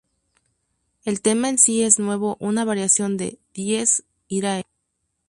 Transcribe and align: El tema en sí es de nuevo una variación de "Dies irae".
El 1.05 1.21
tema 1.21 1.47
en 1.49 1.59
sí 1.59 1.83
es 1.83 1.97
de 1.97 2.03
nuevo 2.03 2.35
una 2.39 2.65
variación 2.65 3.17
de 3.17 3.37
"Dies 3.53 4.03
irae". 4.29 4.63